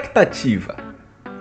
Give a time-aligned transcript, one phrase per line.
[0.00, 0.76] expectativa.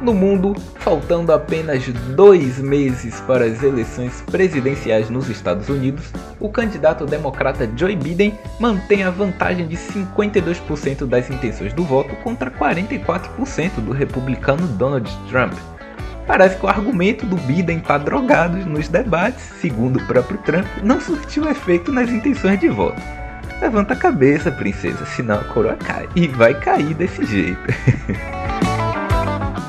[0.01, 7.05] No mundo, faltando apenas dois meses para as eleições presidenciais nos Estados Unidos, o candidato
[7.05, 13.91] democrata Joe Biden mantém a vantagem de 52% das intenções do voto contra 44% do
[13.91, 15.53] republicano Donald Trump.
[16.27, 21.01] Parece que o argumento do Biden está drogado nos debates, segundo o próprio Trump, não
[21.01, 23.01] surtiu efeito nas intenções de voto.
[23.59, 26.07] Levanta a cabeça, princesa, senão a coroa cai.
[26.15, 27.57] E vai cair desse jeito.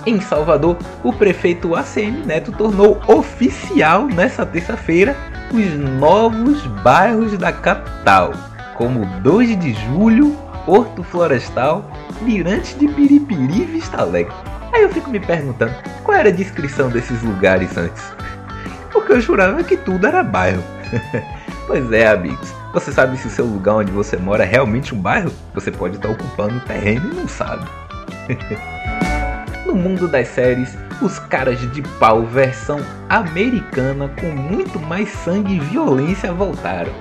[0.06, 5.16] Em Salvador, o prefeito ACM Neto tornou oficial nessa terça-feira
[5.52, 8.32] os novos bairros da capital,
[8.74, 11.90] como 2 de Julho, Porto Florestal,
[12.20, 14.34] Mirante de Piripiri e Vista Alegre.
[14.72, 15.74] Aí eu fico me perguntando
[16.04, 18.12] qual era a descrição desses lugares antes.
[18.92, 20.62] Porque eu jurava que tudo era bairro.
[21.66, 22.52] pois é, amigos.
[22.74, 25.32] Você sabe se o seu lugar onde você mora é realmente um bairro?
[25.54, 27.66] Você pode estar ocupando o terreno e não sabe.
[29.68, 35.60] no mundo das séries, os caras de pau versão americana com muito mais sangue e
[35.60, 36.92] violência voltaram.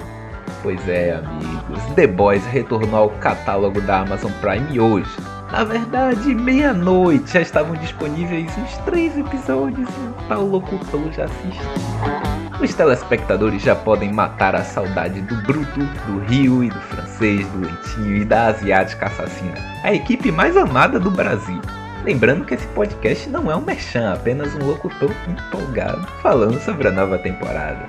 [0.61, 5.09] Pois é, amigos, The Boys retornou ao catálogo da Amazon Prime hoje.
[5.50, 11.61] Na verdade, meia-noite já estavam disponíveis uns três episódios e o tal locutor já assiste.
[12.61, 17.61] Os telespectadores já podem matar a saudade do Bruto, do Rio e do francês, do
[17.61, 21.61] Leitinho e da asiática assassina, a equipe mais amada do Brasil.
[22.07, 26.91] Lembrando que esse podcast não é um merchan, apenas um locutor empolgado falando sobre a
[26.91, 27.85] nova temporada.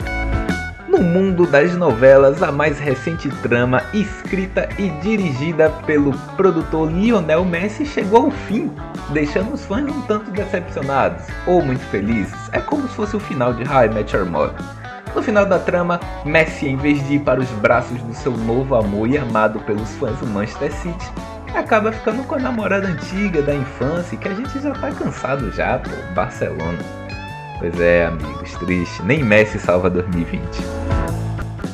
[0.89, 7.87] No mundo das novelas, a mais recente trama, escrita e dirigida pelo produtor Lionel Messi,
[7.87, 8.73] chegou ao fim,
[9.12, 12.35] deixando os fãs um tanto decepcionados ou muito felizes.
[12.50, 14.59] É como se fosse o final de High Met Your Mother.
[15.15, 18.75] No final da trama, Messi, em vez de ir para os braços do seu novo
[18.75, 21.06] amor e amado pelos fãs do Manchester City,
[21.54, 25.78] acaba ficando com a namorada antiga da infância que a gente já tá cansado já,
[25.78, 26.78] pô, Barcelona.
[27.59, 30.42] Pois é, amigos, triste, nem Messi salva 2020.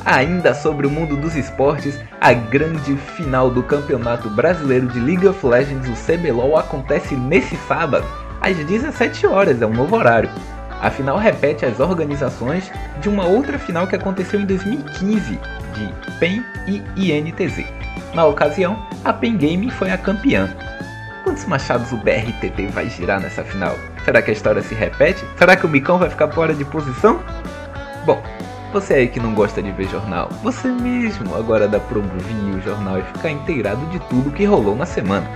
[0.03, 5.45] Ainda sobre o mundo dos esportes, a grande final do Campeonato Brasileiro de League of
[5.45, 8.05] Legends, o CBLOL, acontece nesse sábado,
[8.39, 10.29] às 17 horas, é um novo horário.
[10.81, 12.71] A final repete as organizações
[13.01, 15.39] de uma outra final que aconteceu em 2015,
[15.73, 17.84] de PEN e INTZ.
[18.15, 20.49] Na ocasião, a Pen Game foi a campeã.
[21.25, 23.75] Quantos machados o BRTT vai girar nessa final?
[24.05, 25.25] Será que a história se repete?
[25.37, 27.19] Será que o Micão vai ficar fora de posição?
[28.05, 28.23] Bom,
[28.71, 32.61] você aí que não gosta de ver jornal, você mesmo agora dá pra ouvir o
[32.61, 35.29] jornal e ficar inteirado de tudo que rolou na semana.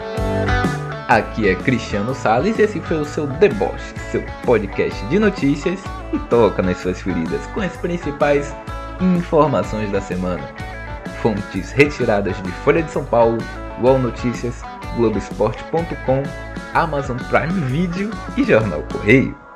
[1.10, 5.82] Aqui é Cristiano Sales e esse foi o seu Deboche, seu podcast de notícias
[6.14, 8.56] e toca nas suas feridas com as principais
[9.02, 10.69] informações da semana
[11.22, 13.38] fontes retiradas de Folha de São Paulo,
[13.82, 14.62] UOL Notícias,
[14.96, 16.24] Globoesporte.com,
[16.74, 19.49] Amazon Prime Video e Jornal Correio.